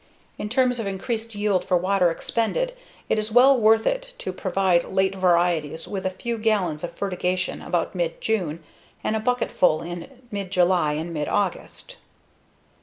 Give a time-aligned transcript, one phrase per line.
[0.39, 2.73] In terms of increased yield for water expended,
[3.07, 7.61] it is well worth it to provide late varieties with a few gallons of fertigation
[7.61, 8.63] about mid June,
[9.03, 11.97] and a bucketful in mid July and mid August.